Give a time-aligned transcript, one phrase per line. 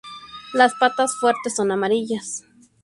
[0.55, 2.43] Las patas, fuertes, son amarillas.